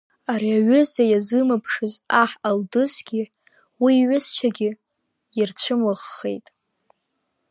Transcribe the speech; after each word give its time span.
Ари 0.31 0.49
аҩыза 0.57 1.03
иазыԥшымыз 1.07 1.93
аҳ 2.21 2.31
Алдызгьы 2.47 3.23
уи 3.83 3.93
иҩызцәагьы 4.01 4.69
ирцәымыӷхеит. 5.39 6.45